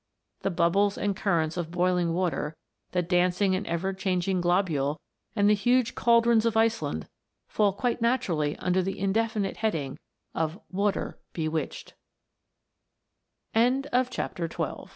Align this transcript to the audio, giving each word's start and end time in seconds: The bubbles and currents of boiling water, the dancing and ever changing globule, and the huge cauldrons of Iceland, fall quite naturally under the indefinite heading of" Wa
The 0.39 0.49
bubbles 0.49 0.97
and 0.97 1.15
currents 1.15 1.57
of 1.57 1.69
boiling 1.69 2.11
water, 2.11 2.55
the 2.91 3.03
dancing 3.03 3.53
and 3.53 3.67
ever 3.67 3.93
changing 3.93 4.41
globule, 4.41 4.99
and 5.35 5.47
the 5.47 5.53
huge 5.53 5.93
cauldrons 5.93 6.43
of 6.43 6.57
Iceland, 6.57 7.07
fall 7.47 7.71
quite 7.71 8.01
naturally 8.01 8.57
under 8.57 8.81
the 8.81 8.97
indefinite 8.97 9.57
heading 9.57 9.99
of" 10.33 10.59
Wa 10.71 10.91